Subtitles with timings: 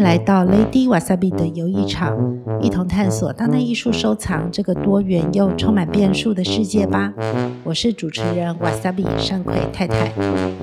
[0.00, 2.16] 迎来到 Lady Wasabi 的游艺场，
[2.62, 7.12] 一同探索当代艺术收藏这个多元又充满变数的世界吧。
[7.64, 10.10] 我是主持人 Wasabi 尚葵太太。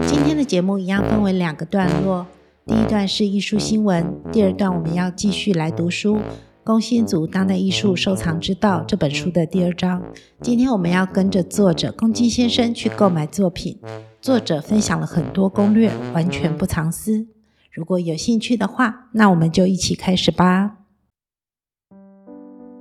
[0.08, 2.26] 今天的节目一样分为两个段落，
[2.65, 6.16] 第一段是艺术新闻，第二段我们要继续来读书
[6.64, 10.02] 《工薪族当代艺术收藏之道》这本书的第二章。
[10.42, 13.78] 今天我们要跟着作者宫津先生去购买作品，
[14.20, 17.28] 作者分享了很多攻略，完全不藏私。
[17.78, 20.77] 如果有兴趣的话，那我们就一起开始吧。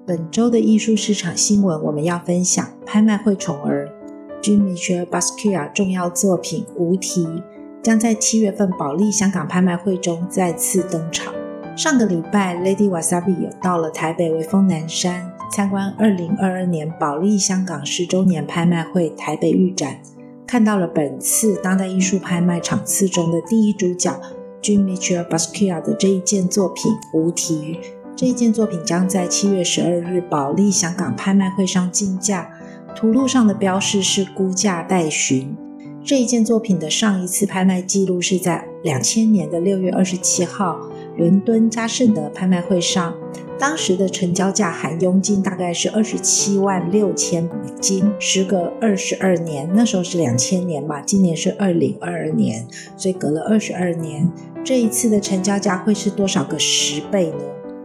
[0.07, 3.93] 本周的艺术市场新闻，我们要分享拍卖会宠儿
[4.41, 7.27] Jean-Michel Basquiat 重要作品《无题》
[7.83, 11.35] 将在七月份保利香港拍卖会中再次登场。
[11.77, 20.01] 上个礼拜，Lady Wasabi 有到了台北微风南山参观二零二二年保利香港十周年拍卖会台北预展，
[20.47, 24.19] 看到了本次当代艺术拍卖场次中的第一主角。
[24.63, 27.79] Jean-Michel Basquiat 的这一件作品《无题》，
[28.17, 32.51] 这一件作品将在七月十二日保利香港拍卖会上竞价，
[32.95, 35.57] 图录上的标示是估价待询。
[36.05, 40.81] 这一件作品的上一次拍卖记录是在两千年的六月二十七号，
[41.17, 43.15] 伦敦嘉盛的拍卖会上。
[43.59, 47.51] 当时的成交价含佣金大概是二十七万六千美
[47.81, 52.67] 金，时隔二十二年，那时候是两千年嘛，今年是二零二二年，
[52.99, 54.31] 所以隔了二十二年，
[54.63, 57.39] 这一次的成交价会是多少个十倍呢？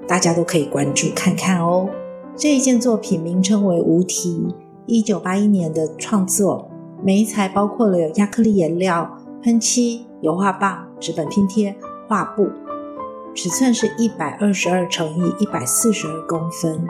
[0.06, 1.88] 大家都可以关注看看哦。
[2.36, 4.48] 这一件作品名称为《无题》，
[4.86, 6.70] 一九八一年的创作，
[7.02, 11.74] 媒材包括了有亚克力颜料、喷漆、油画棒、纸本拼贴、
[12.10, 12.50] 画布。
[13.34, 16.86] 尺寸是一百二十二乘以一百四十二公分。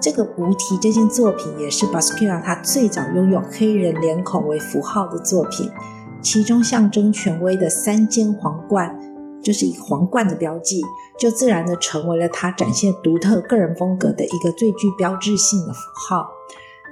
[0.00, 5.68] 这个无题这件作品也是 b a s q u i a 他最早拥有黑人脸孔为符号的作品，
[6.22, 8.96] 其中象征权威的三尖皇冠，
[9.42, 10.80] 就是以皇冠的标记，
[11.18, 16.28] 就自然的成为了他展现独特个人风格的一个最具标志性的符号。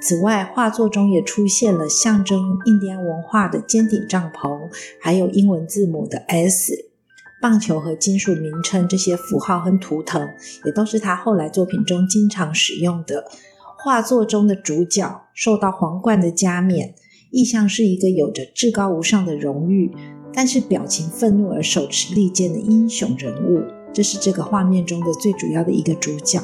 [0.01, 4.69] 此外，画作中也出现了象征印第安文化的尖顶帐篷，
[5.01, 6.92] 还有英文字母的 S。
[7.43, 10.29] 棒球和金属名称这些符号和图腾，
[10.65, 13.25] 也都是他后来作品中经常使用的。
[13.77, 16.95] 画作中的主角受到皇冠的加冕，
[17.33, 19.91] 意象是一个有着至高无上的荣誉，
[20.33, 23.61] 但是表情愤怒而手持利剑的英雄人物。
[23.93, 26.41] 这是这个画面中的最主要的一个主角。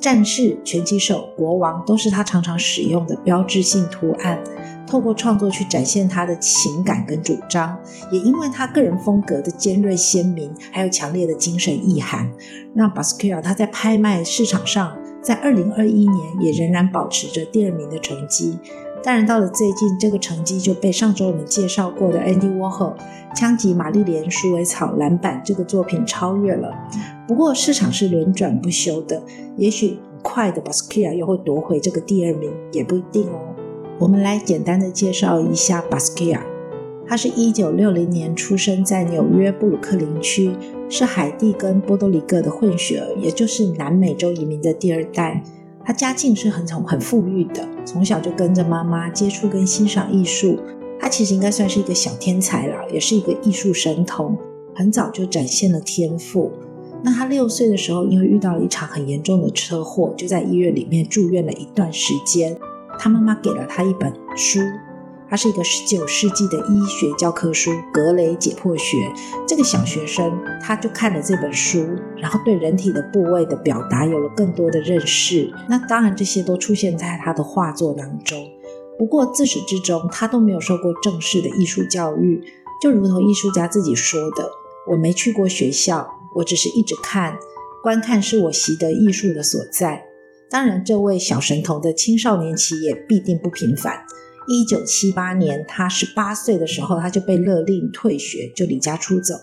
[0.00, 4.42] 战士、拳击手、国王都是他常常使用的标志性图案。
[4.90, 7.78] 透过创作去展现他的情感跟主张，
[8.10, 12.28] 也因为他个人风格的尖锐鲜明，还有强烈的精神意涵，
[12.74, 18.58] 让 Basquiat 他在拍卖市场上，在二零二一年也仍然保持着第二名的成绩。
[19.02, 22.94] 当然，到了最近，这个成绩就被上周我们介绍过的 Andy Warhol
[23.34, 26.74] 《枪击玛丽莲鼠尾草蓝版》这个作品超越了。
[27.26, 29.22] 不过，市场是轮转不休的，
[29.56, 33.49] 也许很快的 Basquiat 又会夺回这个第二名，也不一定哦。
[34.00, 36.42] 我们来简单的介绍一下巴斯奎亚。
[37.06, 40.56] 他是一九六零年出生在纽约布鲁克林区，
[40.88, 45.44] 是海地跟波多黎各的混血儿，也就是南美洲移民的第二代。
[45.84, 50.58] 他家境是很从很富裕的，从小就跟着妈妈接触跟欣赏艺术。
[50.98, 54.34] 他其实应该算是一个小天才了，也是一个艺术神童，
[54.74, 56.50] 很早就展现了天赋。
[57.02, 62.56] 那他六岁的时候，因为遇到了一场很严重的车祸，就在医院里面住院了一段时间。
[63.02, 64.60] 他妈妈给了他一本书，
[65.26, 68.98] 它是一个十九世纪的医学教科书《格雷解剖学》。
[69.48, 75.50] 这个小学生他就看了这本书，然后对人体的部位的表达有了更多的认识。
[75.66, 78.46] 那当然，这些都出现在他的画作当中。
[78.98, 82.44] 不过自始至终，他都没有受过正式的艺术教育。
[82.82, 84.50] 就如同艺术家自己说的
[84.92, 87.38] ：“我没去过学校，我只是一直看，
[87.82, 90.04] 观看是我习得艺术的所在。”
[90.50, 94.04] 当然，这位小神童的青少年期也必定不平凡。
[94.48, 99.36] 一九七八年，他十八岁的时候，他就被勒令退学，就离家出走。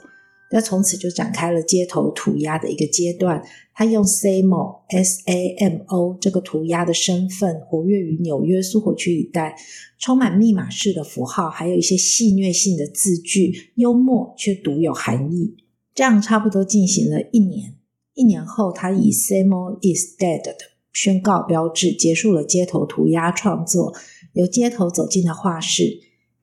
[0.52, 3.42] 那从此就展开了街头涂鸦的一个阶段。
[3.74, 9.56] 他用 Samo S A M O 这个涂鸦的身份，活跃于纽约苏活区一带，
[10.00, 15.56] 充满密码式的符号，还有一些戏谑性的字句，幽默却独有含义。
[15.94, 17.76] 这样差不多进行了一年。
[18.14, 20.56] 一年后，他以 Samo is dead 的
[20.94, 23.94] 宣告标志，结束了街头涂鸦创作，
[24.34, 26.02] 由街头走进了画室。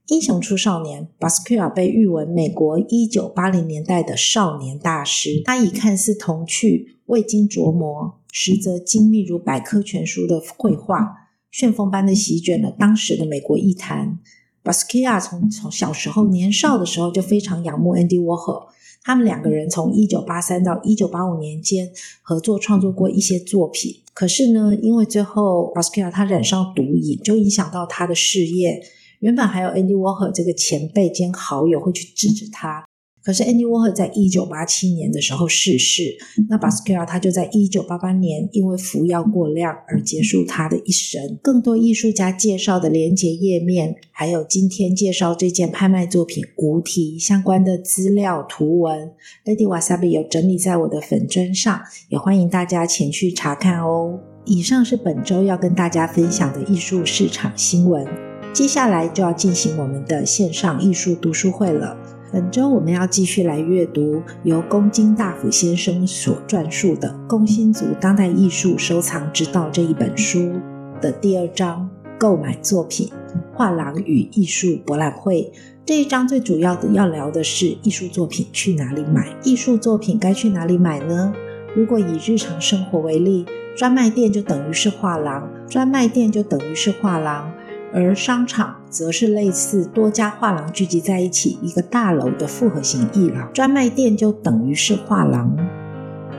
[0.09, 5.41] 英雄出少年，巴斯奎亚被誉为美国一九八零年代的少年大师。
[5.45, 14.19] 他以看似童趣、未经琢磨，实则精密如百科全书的绘画，旋风般的席卷了当时的美国艺坛。
[14.63, 18.69] Basquiat 从从小时候年少的时候就非常仰慕 Andy Warhol，
[19.03, 24.03] 他们两个人从一九八三到一九八五年间合作创作过一些作品。
[24.15, 28.81] 可是呢，因为最后 Basquiat 他染上毒瘾，就影响到他的事业。
[29.19, 32.87] 原本还有 Andy Warhol 这个前辈兼好友会去制止他。
[33.25, 36.15] 可是 Andy Warhol 在一九八七年的时候逝世，
[36.49, 41.39] 那 Basquiat 他就在一九八八年因为服药过量而结束他的一生。
[41.43, 49.13] 更多艺术家介绍的连接页面，还有今天介绍这件拍卖作品无题相关的资料图文
[49.47, 51.81] ，Lady Wasabi 有整理在我的粉砖上，
[52.11, 54.21] 也欢迎大家前去查看哦。
[54.45, 58.07] 以上是本周要跟大家分享的艺术市场新闻，
[58.53, 61.97] 接下来就要进行我们的线上艺术读书会了。
[62.35, 70.55] 本周我们要继续来阅读由宫津大辅先生所撰述的《工薪族当代艺术收藏之道》这一本书
[71.01, 71.89] 的第二章
[72.19, 73.09] “购买作品：
[73.53, 75.53] 画廊与艺术博览会”。
[75.87, 79.29] 这一章最主要的要聊的是艺术作品去哪里买？
[79.45, 81.33] 艺术作品该去哪里买呢？
[81.77, 83.47] 如果以日常生活为例，
[83.77, 87.53] 专卖店就等于是画廊，专卖店就等于是画廊。
[87.93, 95.57] 而商场则是类似多家画廊聚集在一起一个大楼的复合型艺廊，专卖店就等于是画廊，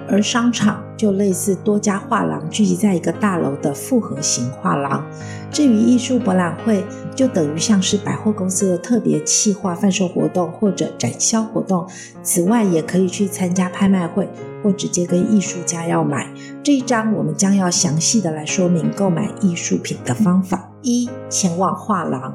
[0.08, 5.06] 而商场就类似多家画廊聚集在一个大楼的复合型画廊。
[5.52, 11.86] 至于艺术博览会，就等于像是百货公司的特别企划贩售活动或者展销活动。
[12.24, 14.30] 此外，也可以去参加拍卖会
[14.64, 16.32] 或直接跟艺术家要买。
[16.64, 20.72] 这一章我们将要详细的来说明购买艺术品的方法。
[20.86, 22.32] 一、前往画廊。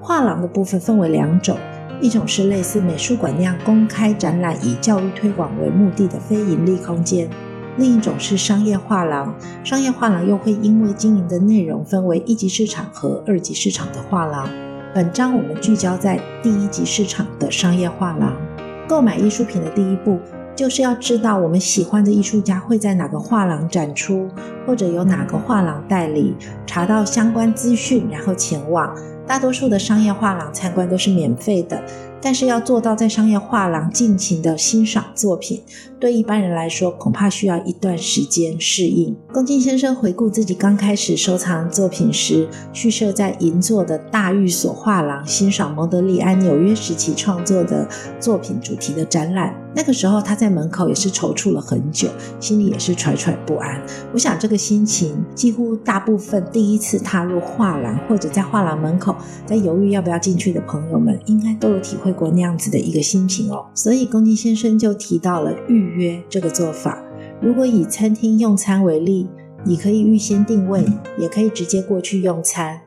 [0.00, 1.58] 画廊的部分分为两种，
[2.00, 7.26] 一种是类似美术馆那样公开展览、以教育推广为目的的非营利空间；
[7.76, 9.34] 另一种是商业画廊。
[9.64, 14.48] 商业画廊又会因为经营的内容分为一级市场和二级市场的画廊。
[14.94, 18.32] 本章我们聚焦在第一级市场的商业画廊。
[18.88, 20.20] 购买艺术品的第一步，
[20.62, 24.28] 就是要知道我们喜欢的艺术家会在哪个画廊展出，
[24.64, 28.96] 或者由哪个画廊代理，查到相关资讯，然后前往。
[29.26, 31.82] 大多数的商业画廊参观都是免费的。
[32.20, 35.60] 但是要做到在商业画廊尽情的欣赏作品，
[36.02, 39.16] 对一般人来说恐怕需要一段时间适应。
[39.32, 47.88] 宫津先生回顾自己刚开始收藏作品时，去设在银座的大寓所画廊欣赏蒙德里安纽约时期创作的
[48.18, 49.56] 作品主题的展览。
[49.74, 52.08] 那个时候他在门口也是踌躇了很久，
[52.38, 53.80] 心里也是惴惴不安。
[54.12, 59.16] 我想这个心情几乎大部分第一次踏入画廊或者在画廊门口
[59.46, 67.02] 在犹豫要不要进去的朋友们，应该都有体会过那样子的一个心情哦，所以宫津先生就提到了预约这个做法。
[67.40, 69.28] 如果以餐厅用餐为例，
[69.64, 70.84] 你可以预先订位，
[71.18, 72.80] 也可以直接过去用餐。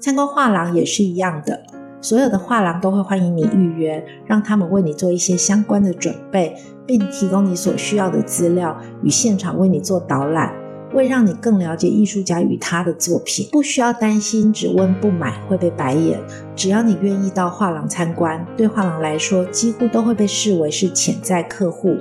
[0.00, 1.62] 参观画廊也是一样的，
[2.00, 6.56] 所有的画廊都会欢迎你预约，让他们为你做一些相关的准备，
[6.86, 10.54] 并提供你所需要的资料，与现场为你做导览。
[10.94, 16.20] 为让你更了解艺术家与他的作品，不需要担心只问不买会被白眼。
[16.54, 21.96] 只要你愿意到画廊参观，对画廊来说几乎都会被视为是潜在客户。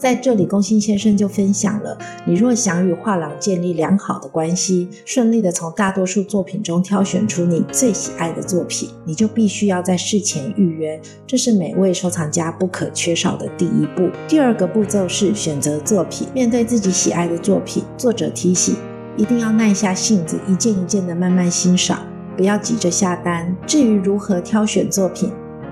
[0.00, 14.08] 在这里，宫津先生就分享了：你若想与画廊建立良好的关系，顺利的从大多数作品中挑选出你最喜爱的作品，你就必须要在事前预约，这是每位收藏家不可缺少的第一步。
[14.26, 16.26] 第二个步骤是选择作品。
[16.32, 18.74] 面对自己喜爱的作品，作者提醒，
[19.18, 21.98] 一定要耐下性子，一件一件的慢慢欣赏，
[22.38, 23.54] 不要急着下单。
[23.66, 25.30] 至于如何挑选作品，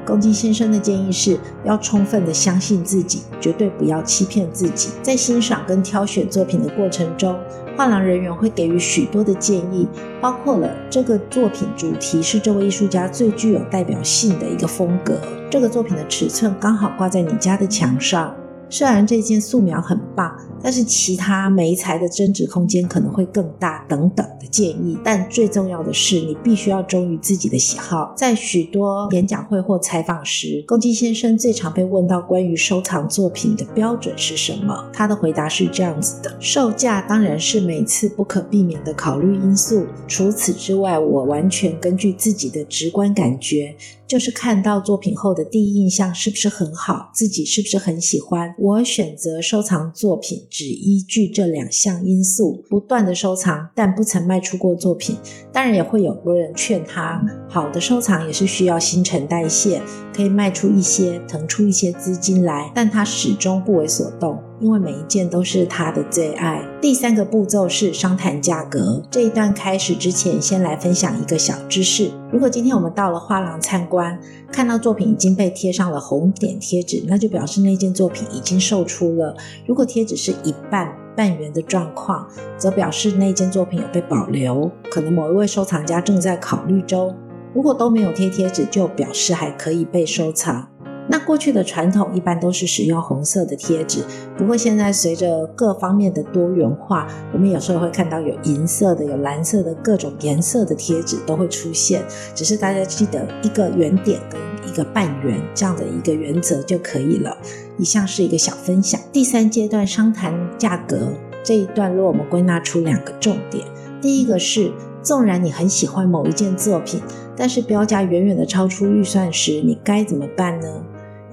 [0.09, 4.89] 宫津先生的建议是要充分的相信自己，绝对不要欺骗自己。
[5.03, 7.39] 在欣赏跟挑选作品的过程中，
[7.77, 9.87] 画廊人员会给予许多的建议，
[10.19, 18.35] 包括了这个作品主题是这位艺术家最具有代表性的一个风格，这个作品的尺寸刚好挂在你家的墙上。
[18.71, 24.99] 虽然这件素描很棒，但是其他媒材的增值空间可能会更大，等等的建议。
[25.05, 28.13] 但最重要的是，你必须要忠于自己的喜好。
[28.17, 34.91] 在许多演讲会或采访时，宫津先生最常被问到关于收藏作品的标准是什么？
[34.93, 39.87] 他的回答是这样子的：售价当然是每次不可避免的考虑因素。
[40.07, 43.75] 除此之外，我完全根据自己的直观感觉。
[44.09, 48.55] 就是看到作品后的第一印象是不是很好，自己是不是很喜欢。
[48.59, 55.15] 我选择收藏作品只依据这两项因素，不断的收藏，但不曾卖出过作品。
[55.53, 59.83] 当然也会有多人劝他，好的收藏也是需要新陈代谢，
[60.15, 64.39] 可以卖出一些，腾出一些资金来，但他始终不为所动。
[64.61, 66.63] 因为每一件都是他的最爱。
[66.81, 69.03] 第三个步骤是商谈价格。
[69.11, 74.19] 这一段开始之前，先来分享一个小知识：如果今天我们到了画廊参观，
[74.53, 79.37] 看到作品已经被贴上了红点贴纸，那就表示那件作品已经售出了。
[79.67, 87.15] 如果贴纸是一半半圆的状况，则表示那件作品有被保留，可能某一位收藏家正在考虑中。
[87.55, 90.69] 如果都没有贴贴纸，就表示还可以被收藏。
[91.11, 94.05] 那过去的传统一般都是使用红色的贴纸，
[94.37, 102.03] 不过现在随着各方面的多元化，我们有时候会看到有银色的、有蓝色的各种颜色的贴纸都会出现。
[102.35, 104.39] 只是大家记得一个圆点跟
[104.71, 107.37] 一个半圆这样的一个原则就可以了。
[107.79, 109.01] 以上是一个小分享。
[109.11, 111.09] 第三阶段商谈价格
[111.43, 113.65] 这一段落，我们归纳出两个重点。
[114.03, 114.71] 第一个是，
[115.03, 117.01] 纵然你很喜欢某一件作品，
[117.35, 120.83] 但是标价远远的超出预算时，你该怎么办呢？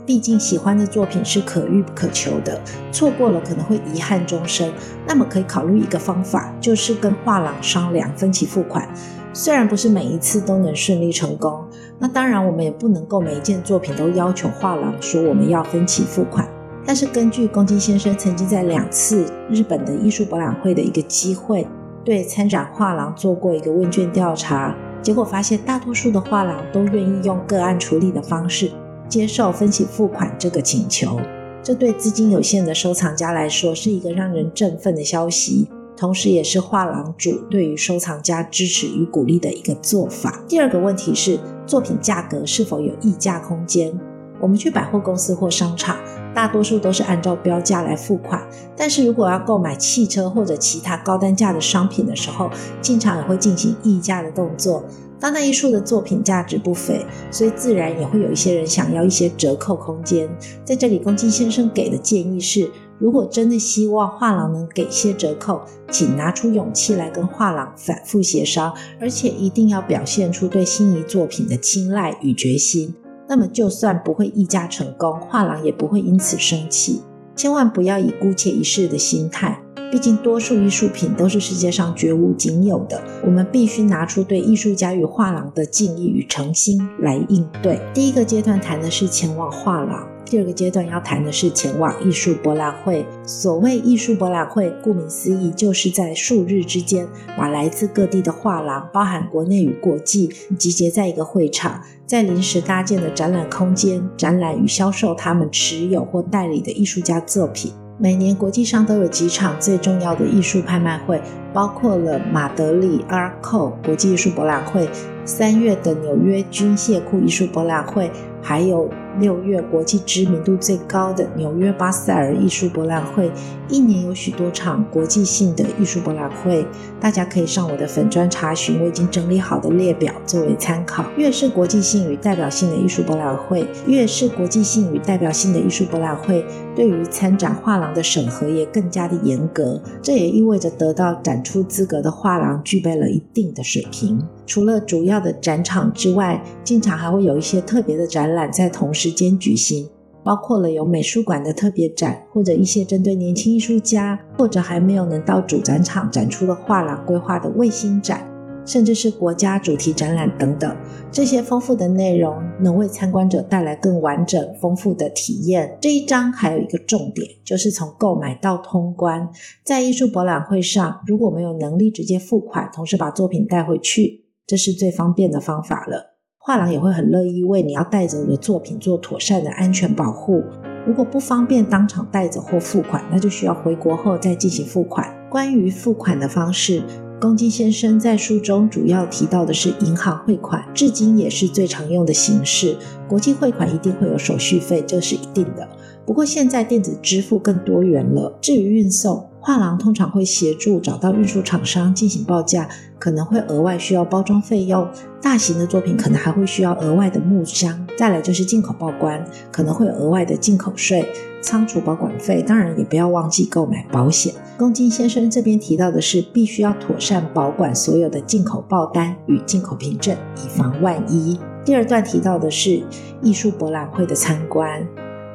[0.06, 4.72] 毕竟喜欢的作品是可遇不可求的，错过了可能会遗憾终生。
[5.08, 8.88] 那么可以考虑一个方法，就是跟画廊商量分期付款。
[9.34, 11.66] 虽然不是每一次都能顺利成功，
[12.00, 16.48] 那当然我们也不能够每一件作品都要求画廊说我们要分期付款。
[16.86, 21.68] 但是根据宫津先生曾经在两次日本的艺术博览会的一个机会，
[22.04, 28.72] 对参展画廊做过一个问卷调查，结果发现大多数的画廊都愿意用个案处理的方式。
[29.08, 31.20] 接受分期付款这个请求，
[31.64, 40.44] 这对资金有限的收藏家来说是一个让人振奋的消息，同时也是画廊主对于收藏家支持与鼓励的一个做法。
[40.48, 43.98] 第二个问题是，作品价格是否有溢价空间？
[44.40, 45.98] 我们去百货公司或商场，
[46.34, 52.50] 大多数都是按照标价来付款，但是如果要购买汽车或者其他高单价的商品的时候，
[52.82, 54.84] 经常也会进行议价的动作。
[55.18, 60.30] 当代艺术的作品价值不菲，所以自然也会有一些人想要一些折扣空间。
[60.66, 72.94] 在这里，宫津先生给的建议是：如果真的希望画廊能给些折扣，请拿出勇气来跟画廊反复协商，而且一定要表现出对心仪作品的青睐与决心。
[73.28, 77.02] 那么，就算不会溢价成功，画廊也不会因此生气。
[77.36, 79.62] 千万不要以姑且一试的心态。
[79.92, 87.80] 毕竟，多数艺术品都是世界上绝无仅有的，我们必须拿出对艺术家与画廊的敬意与诚心来应对。
[87.94, 90.06] 第一个阶段谈的是前往画廊。
[90.26, 93.06] 第二个阶段要谈的是前往艺术博览会。
[93.24, 107.72] 所谓艺术博览会，顾名思义，就是在数日之间，把来自各地的画廊，包含国内与国际，集结在一个会场，在临时搭建的展览空间，展览与销售他们持有或代理的艺术家作品。
[107.98, 111.22] 每年国际上都有几场最重要的艺术拍卖会，
[111.54, 114.90] 包括了马德里 Arco 国际艺术博览会，
[115.24, 118.90] 三月的纽约军械库艺术博览会，还有。
[119.20, 123.32] 六月国际知名度最高的纽约巴塞尔艺术博览会，
[123.70, 126.66] 一年有许多场国际性的艺术博览会，
[127.00, 131.06] 大家可以上我的粉专查询，我已经整理好的列表作为参考。
[131.18, 136.46] 越是国际性与代表性的艺术博览会，越是国际性与代表性的艺术博览会，
[136.76, 139.82] 对于参展画廊的审核也更加的严格。
[140.02, 144.22] 这也意味着得到展出资格的画廊具备了一定的水平。
[144.46, 149.90] 除了主要的展场之外，经常还会有一些特别的展览在同时间举行，
[150.24, 158.28] 包括了有美术馆的特别展，或者一些针对年轻艺术家，或者还没有能到主展场展出的画廊规划的卫星展，
[158.66, 160.76] 甚至是国家主题展览等等。
[161.12, 165.78] 这些丰富的内容能为参观者带来更完整、丰富的体验。
[165.82, 169.30] 这一章还有一个重点，就是从购买到通关。
[169.64, 174.26] 在艺术博览会上，如果没有能力直接付款，同时把作品带回去。
[174.48, 176.16] 这是最方便的方法了。
[176.38, 180.44] 画廊也会很乐意为你要带走的作品做妥善的安全保护。
[180.86, 185.12] 如果不方便当场带走或付款，那就需要回国后再进行付款。
[185.32, 186.84] 关于付款的方式，
[187.26, 192.78] 公鸡先生在书中主要提到的是银行汇款，至今也是最常用的形式。
[193.08, 195.68] 国际汇款一定会有手续费，这是一定的。
[196.06, 198.38] 不过现在电子支付更多元了。
[198.40, 204.90] 至于运送，画廊通常会协助找到运输厂商进行报价，可能会额外需要包装费用。
[205.22, 207.86] 大型的作品可能还会需要额外的木箱。
[207.96, 211.08] 再来就是进口报关，可能会有额外的进口税、
[211.44, 212.42] 仓储保管费。
[212.42, 214.34] 当然也不要忘记购买保险。
[214.58, 221.40] 宫津先生这边提到的是，必须要妥善保管所有的进口报单与进口凭证，以防万一。
[221.64, 222.82] 第二段提到的是
[223.22, 224.84] 艺术博览会的参观。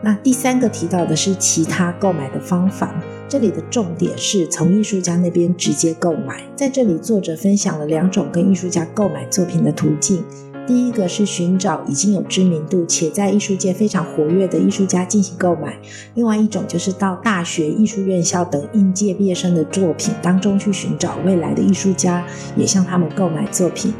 [0.03, 2.95] 那第三个提到的是其他购买的方法。
[3.29, 6.43] 这里的重点是从艺术家那边直接购买。
[6.57, 10.25] 在这里，作者分享了两种跟艺术家购买作品的途径。
[10.67, 15.73] 第一个是寻找已经有知名度且在艺术界非常活跃的艺术家进行购买；
[16.15, 22.25] 另外一种就是到大学、艺术院校等应届毕业生的作品当中去寻找未来的艺术家，
[22.57, 23.93] 也向他们购买作品。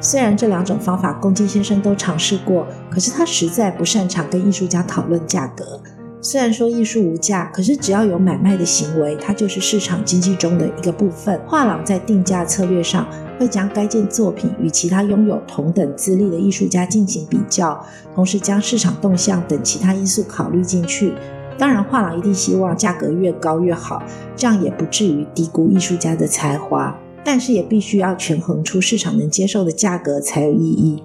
[0.00, 5.80] 虽然这两种方法宫津先生都尝试过，可是他实在不擅长跟艺术家讨论价格。
[6.22, 11.40] 虽然说艺术无价，可是只要有买卖的行为，它就是市场经济中的一个部分。
[11.46, 13.06] 画廊在定价策略上，
[13.38, 17.80] 会将该件作品与其他拥有同等资历的艺术家进行比较，
[18.14, 21.12] 同时将市场动向等其他因素考虑进去。
[21.56, 24.02] 当然，画廊一定希望价格越高越好，
[24.34, 26.98] 这样也不至于低估艺术家的才华。
[27.26, 31.02] 但是也必须要权衡出市场能接受的价格才有意义。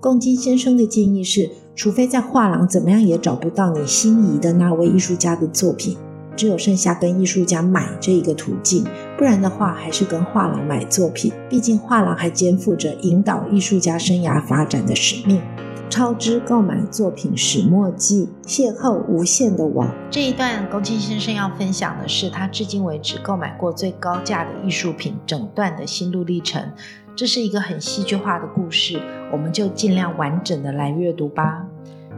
[0.00, 1.50] 共金先生的建议是。
[1.76, 5.96] 除非在画廊怎么样也找不到你心仪的那位艺术家的作品，
[6.36, 8.84] 只有剩下跟艺术家买这一个途径，
[9.18, 11.32] 不然的话还是跟画廊买作品。
[11.50, 15.40] 毕竟画廊还肩负着引导艺术家生涯发展的使命。
[15.90, 19.88] 超支购买作品始末记，邂逅无限的网。
[20.10, 26.72] 这一段宫津先生要分享的是他至今为止购买过最高价的艺术品整段的心路历程。
[27.14, 29.00] 这是一个很戏剧化的故事，
[29.30, 31.64] 我们就尽量完整的来阅读吧。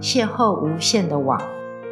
[0.00, 1.38] 邂逅无限的网，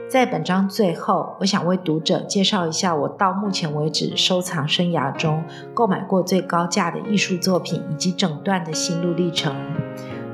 [0.08, 9.54] 在本章最后，我想为读者介绍一下我到目前为止收藏生涯中购买过最高价的艺术作品以及整段的心路历程。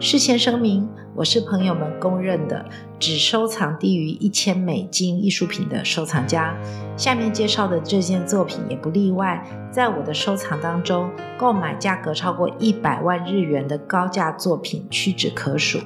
[0.02, 2.64] 事先声明，我是朋友们公认的
[2.98, 6.56] 只收藏低于一千美金艺术品的收藏家。
[6.96, 9.44] 下面介绍的这件作品也不例外。
[9.70, 15.78] 在我的收藏当中，购买价格超过一百万日元的高价作品屈指可数。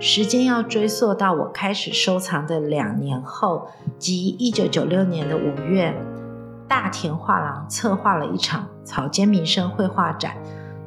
[0.00, 5.94] 时间要追溯到我开始收藏的两年后，即一九九六年的五月，
[6.66, 10.36] 大田画廊策划了一场草间弥生绘画展。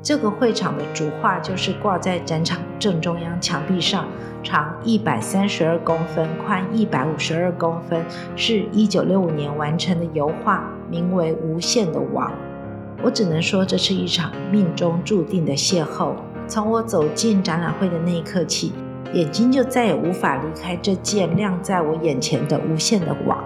[0.05, 4.07] 这个会场的主画就是挂在展场正中央墙壁上，
[4.43, 12.29] 长一百三十二公分，宽一百五十二公分，是一九六五年完成的油画，名为《无限的网》。
[13.01, 16.13] 我只能说，这是一场命中注定的邂逅。
[16.47, 18.73] 从我走进展览会的那一刻起，
[19.13, 23.43] 眼睛就再也无法离开这件亮在我眼前的无限的网。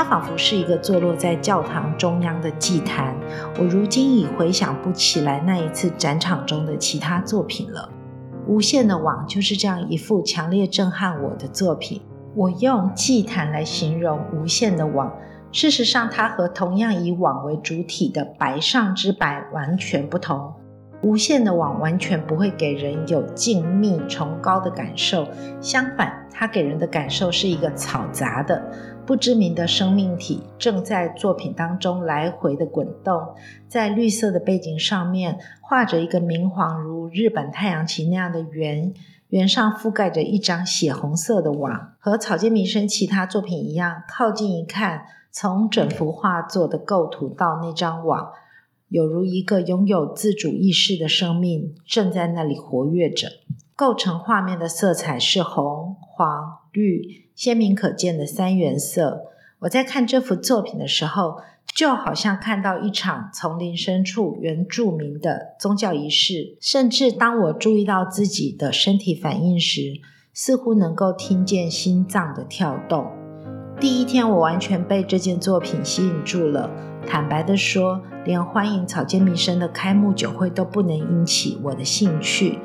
[0.00, 3.14] 它仿佛是一个坐落在教堂中央的祭坛。
[3.58, 7.86] 我如今已回想不起来那一次展场中的其他作品了。
[8.46, 12.00] 无限的网就是这样一幅强烈震撼我的作品。
[12.34, 15.12] 我用祭坛来形容无限的网，
[15.52, 20.54] 事实上它和同样以网为主体的白上之白完全不同。
[21.02, 25.26] 无限的网完全不会给人有静谧崇高的感受，
[25.60, 28.62] 相反，它给人的感受是一个嘈杂的、
[29.10, 33.34] 不知名的生命体正在作品当中来回的滚动。
[33.66, 38.94] 在绿色的背景上面画着一个明黄如日本太阳旗那样的圆，
[39.30, 41.94] 圆上覆盖着一张血红色的网。
[41.98, 48.30] 和草间弥生其他作品一样，靠近一看，从整幅画作的构图到那张网。
[48.90, 53.26] 有如一个拥有自主意识的生命正在那里活跃着。
[53.74, 59.22] 构成画面的色彩是红、黄、绿，鲜明可见的三原色。
[59.60, 61.38] 我在看这幅作品的时候，
[61.74, 66.58] 就好像看到一场丛林深处原住民的宗教仪式。
[66.60, 69.94] 甚至当我注意到自己的身体反应时，
[70.34, 73.06] 似乎能够听见心脏的跳动。
[73.80, 76.70] 第一天，我完全被这件作品吸引住了。
[77.06, 82.58] 坦白的说，连欢迎草间弥生的开幕酒会都不能引起我的兴趣。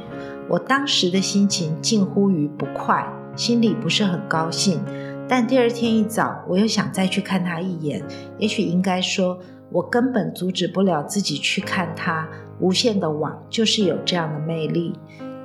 [0.49, 4.83] 我当时的心情近乎于不快，心里不是很高兴。
[5.27, 8.01] 但第二天一早，我又想再去看他一眼。
[8.37, 9.39] 也许应该说，
[9.71, 12.27] 我根本阻止不了自己去看他。
[12.59, 14.93] 无限的网就是有这样的魅力，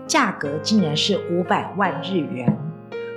[0.06, 2.56] 价格竟然是五百万日元。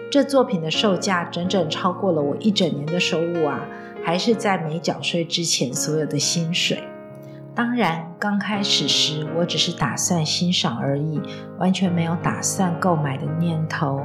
[0.10, 3.68] 这作品的售价整整超过了我一整年的收入啊！
[4.04, 6.84] 还是在没缴税之前所有的薪水。
[7.56, 11.22] 当然，刚开始时我只是打算欣赏而已，
[11.60, 14.02] 完全没有打算购买的念头。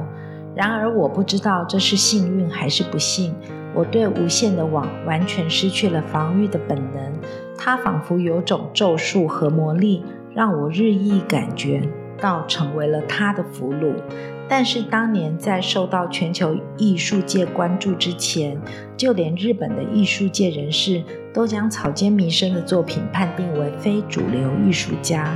[0.59, 3.33] 然而，我不知道这是幸运还是不幸。
[3.73, 7.13] 我对无限的网完全失去了防御的本能，
[7.57, 10.03] 它仿佛有种咒术和魔力，
[10.35, 11.81] 让我日益感觉
[12.19, 13.93] 到成为了它的俘虏。
[14.49, 18.59] 但是当年在受到全球艺术界关注之前，
[18.97, 21.01] 就连日本的艺术界人士
[21.33, 25.33] 都将草间弥生的作品判定为非主流艺术家。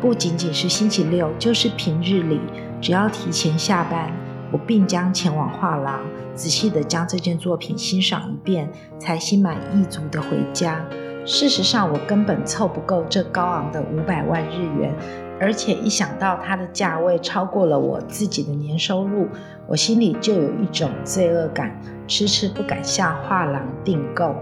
[0.00, 2.38] 不仅仅是星期六，就是平日里，
[2.80, 4.12] 只要提前下班，
[4.52, 6.00] 我必将前往画廊，
[6.34, 10.84] 仔细地将这件作品欣赏一遍，才心满意足地回家。
[11.24, 14.94] 事实上，我根本凑不够这高昂的五百万日元。
[15.42, 19.26] 而且一想到它的价位超过了我自己的年收入，
[19.66, 24.34] 我心里就有一种罪恶感，迟迟不敢下画廊订购。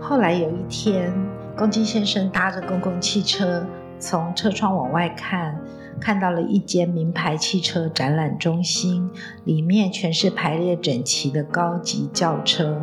[0.00, 1.12] 后来有一天，
[1.56, 3.66] 公鸡先生搭着公共汽车，
[3.98, 5.58] 从车窗往外看，
[6.00, 9.10] 看到了一间名牌汽车展览中心，
[9.44, 12.80] 里面全是排列整齐的高级轿车。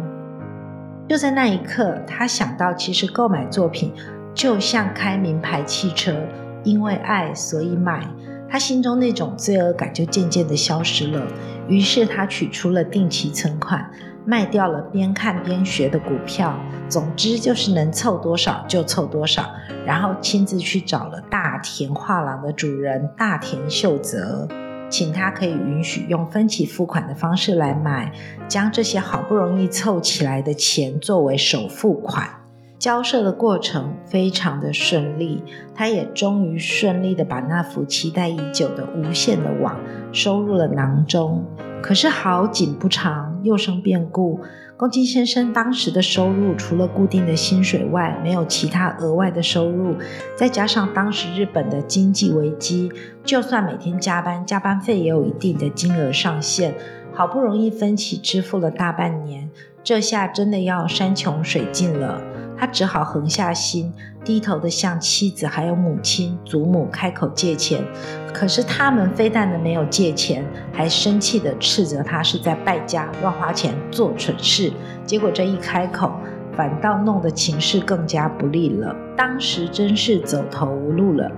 [1.07, 3.91] 就在那一刻，他想到，其实购买作品
[4.33, 6.15] 就像开名牌汽车。
[6.63, 8.07] 因为爱，所以买。
[8.47, 11.25] 他心中那种罪恶感就渐渐的消失了。
[11.67, 13.89] 于是他取出了定期存款，
[14.25, 16.57] 卖掉了边看边学的股票。
[16.87, 19.45] 总之就是能凑多少就凑多少。
[19.85, 24.47] 然后亲自去找了大田画廊的主人大田秀则，
[24.89, 28.11] 请他可以允许用分期付款的方式来买，
[28.47, 32.29] 将这些好不容易凑起来的钱作为首付款。
[32.77, 35.43] 交涉的过程非常的顺利，
[35.75, 39.79] 他也终于顺利的把那幅期待已久的无限的网
[40.11, 41.45] 收入了囊中。
[41.81, 44.39] 可是好景不长，又生变故。
[44.77, 49.95] 公鸡先生当时的收入除了固定的薪水外，没有其他额外的收入。
[50.35, 52.91] 再加上当时日本的经济危机，
[53.23, 56.73] 就算每天加班，加班费也有一定的金额上限。
[57.13, 59.49] 好不容易分期支付了大半年，
[59.83, 62.21] 这下真的要山穷水尽了。
[62.61, 63.91] 他只好横下心，
[64.23, 67.83] 低头的向妻子还有母亲、祖母开口借钱。
[68.31, 74.71] 可是他们非但的没有借钱，还生气地斥责他是在败家、乱花钱、做蠢事。
[75.07, 76.11] 结果这一开口，
[76.55, 78.95] 反倒弄得情势更加不利了。
[79.17, 81.31] 当时真是走投无路了，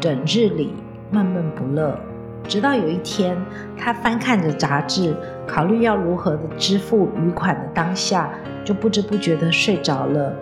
[0.00, 0.72] 整日里
[1.10, 1.94] 闷闷不乐。
[2.48, 3.36] 直到有一天，
[3.76, 5.14] 他翻看着杂志，
[5.46, 8.30] 考虑要如何的支付余款的当下，
[8.64, 10.34] 就不知不觉地睡着了。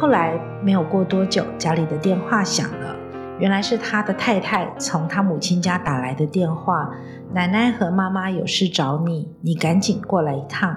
[0.00, 0.32] 后来
[0.62, 2.96] 没有过多久，家里的电话响了，
[3.38, 6.90] 原来是他的太太从他母亲家打来的电话。
[7.34, 10.74] 奶奶和妈妈有事找你，你赶紧过来一趟。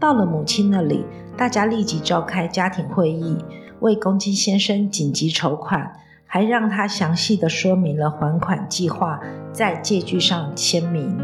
[0.00, 1.04] 到了母亲那里，
[1.36, 3.36] 大家立即召开家庭会议，
[3.80, 5.92] 为公鸡先生紧急筹款，
[6.26, 9.20] 还让他详细地说明了还款计划，
[9.52, 11.14] 在借据上签名。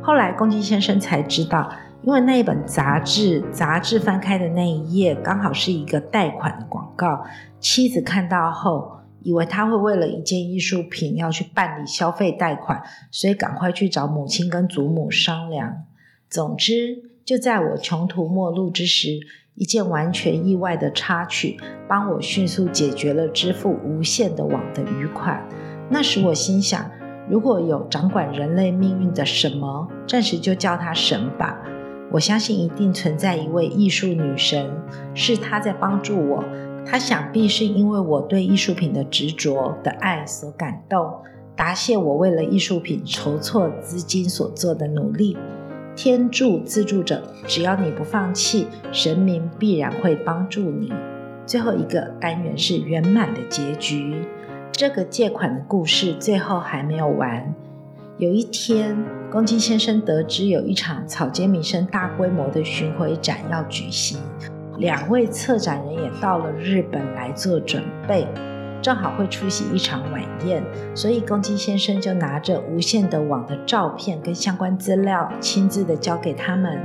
[0.00, 1.70] 后来公鸡先生才知道。
[2.02, 7.24] 因为那一本杂志，杂志翻开的那一页刚好是一个贷款的广告。
[7.58, 12.80] 妻子看到后，以为他会为了一件艺术品要去办理消费贷款，
[13.10, 15.82] 所以赶快去找母亲跟祖母商量。
[16.30, 19.18] 总之，就在我穷途末路之时，
[19.56, 25.44] 一件完全意外的插曲，帮我迅速解决了支付无限的网的余款。
[25.90, 26.88] 那时我心想，
[27.28, 31.58] 如果有掌管人类命运的什么，暂时就叫他神吧。
[32.12, 34.70] 我相信一定存在一位艺术女神，
[35.14, 36.44] 是她在帮助我。
[36.84, 41.12] 她想必是因为我对艺术品的执着的爱所感动，
[41.56, 45.36] 答谢我为了艺术品筹措资金所做的努力。
[45.96, 50.92] 天助自助者，只要你不放弃，神明必然会帮助你。
[51.44, 54.14] 最后一个单元是圆满的结局。
[54.70, 57.54] 这个借款的故事最后还没有完。
[58.18, 58.96] 有一天，
[59.30, 64.18] 公鸡先生得知有一场草间弥生大规模的巡回展要举行，
[64.78, 68.26] 两位策展人也到了日本来做准备。
[68.82, 70.62] 正好会出席一场晚宴，
[70.94, 76.78] 所以公鸡先生就拿着无限的网的照片跟相关资料，亲自的交给他们。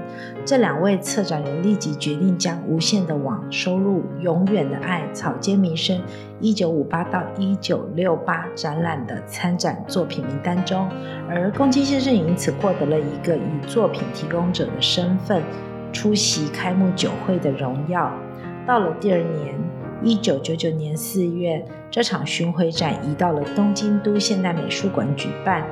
[0.43, 6.01] 这两位策展人立即决定将无限的网收入《永远的爱》草间弥生
[6.39, 10.89] 一九五八到一九六八展览的参展作品名单中，
[11.29, 15.43] 而公鸡先生因此获得了一个以作品提供者的身份
[15.93, 18.11] 出席开幕酒会的荣耀。
[18.65, 19.70] 到了第二年。
[20.03, 25.63] 一九九九年四月，这场巡回展移到了东京都现代美术馆举办。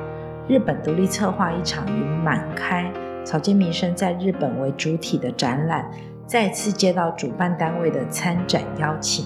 [0.48, 2.92] 日本独立策划一场以满开
[3.24, 5.90] 草间弥生在日本为主体的展览，
[6.28, 9.26] 再次接到主办单位的参展邀请。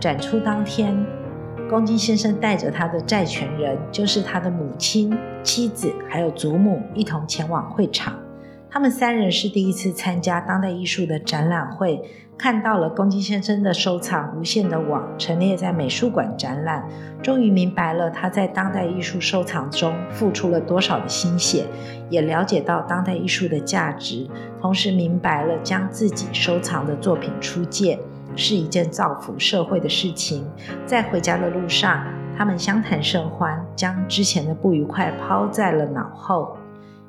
[0.00, 0.96] 展出当天，
[1.68, 8.18] 宫津先生带着他的债权人，就是他的母亲、妻子还有祖母，一同前往会场。
[8.70, 12.02] 他们三人是第一次参加当代艺术的展览会。
[12.40, 16.82] 看到了宫津先生的收藏无限的网陈列在美术馆展览，
[17.22, 21.66] 终于明白了他在当代艺术收藏中付出了多少的心血，
[22.08, 24.26] 也了解到当代艺术的价值，
[24.58, 27.98] 同时明白了将自己收藏的作品出借
[28.34, 30.42] 是一件造福社会的事情。
[30.86, 32.06] 在回家的路上，
[32.38, 36.56] 他们相谈甚欢，将之前的不愉快抛在了脑后。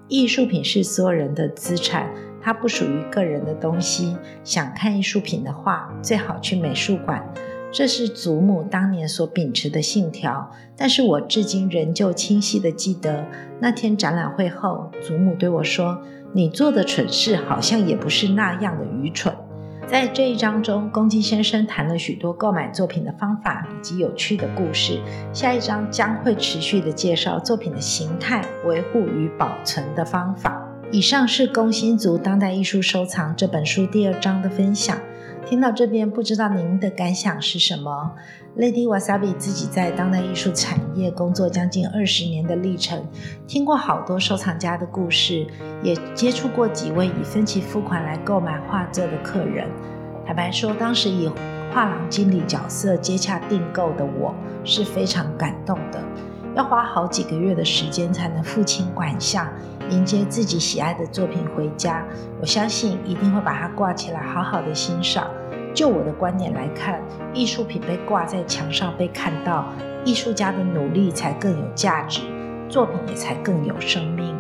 [0.10, 2.10] 艺术品是所有人的资产。
[2.42, 4.18] 它不属于个人的东西。
[4.44, 7.24] 想看艺术品的话，最好去美术馆。
[7.74, 13.26] 这是祖母当年所秉持的信条，但是我至今仍旧清晰的记得
[13.62, 16.02] 那天展览会后，祖母对我说
[16.36, 19.34] ：“你做的蠢事好像也不是那样的愚蠢。”
[19.88, 25.00] 在这一章中，宫津先生谈了许多购买作品的方法以及有趣的故事。
[25.34, 30.61] 下一章将会持续的介绍作品的形态、维护与保存的方法。
[30.94, 34.98] 以上是《工薪族当代艺术收藏》这本书第二章的分享。
[35.46, 38.12] 听到这边，不知道您的感想是什么
[38.58, 43.08] ？Lady Wasabi 自己在当代艺术产业工作将近二十年的历程，
[43.48, 45.48] 听过好多收藏家的故事，
[45.82, 49.70] 也接触过几位以分期付款来购买画作的客人。
[50.26, 51.32] 坦白说，当时以
[51.74, 56.04] 画廊经理角色接洽订购的我是非常感动的。
[56.54, 59.48] 要花好几个月的时间才能付清款项，
[59.92, 62.06] 迎接自己喜爱的作品回家。
[62.40, 65.30] 我相信一定会把它挂起来，好好的欣赏。
[65.74, 67.00] 就我的观点来看，
[67.34, 69.66] 艺术品被挂在墙上被看到，
[70.04, 72.22] 艺术家的努力才更有价值，
[72.68, 74.36] 作品也才更有生命。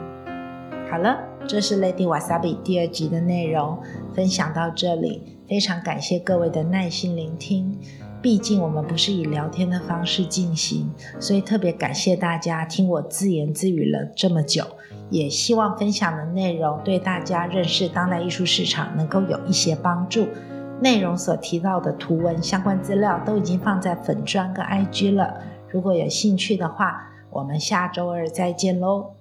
[0.90, 3.80] 好了，这是 Lady Wasabi 第二集的内容，
[4.14, 7.78] 分享到这里，非常感谢各位的耐心聆听。
[8.22, 14.64] 毕竟我们不是以聊天的方式进行，所以特别感谢大家听我自言自语了这么久，
[15.12, 20.28] 也希望分享的内容对大家认识当代艺术市场能够有一些帮助。
[20.80, 25.36] 内容所提到的图文相关资料都已经放在粉砖跟 IG 了，
[25.70, 29.21] 如果有兴趣的话，我们下周二再见喽。